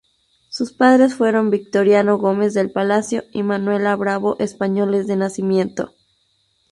Sus 0.49 0.73
padres 0.73 1.13
fueron 1.13 1.51
Victoriano 1.51 2.17
Gómez 2.17 2.55
del 2.55 2.71
Palacio 2.71 3.23
y 3.33 3.43
Manuela 3.43 3.95
Bravo, 3.95 4.35
españoles 4.39 5.05
de 5.05 5.15
nacimiento. 5.15 5.91